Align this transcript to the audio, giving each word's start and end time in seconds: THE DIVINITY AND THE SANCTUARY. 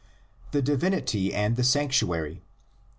THE 0.49 0.63
DIVINITY 0.63 1.31
AND 1.31 1.57
THE 1.57 1.63
SANCTUARY. 1.63 2.41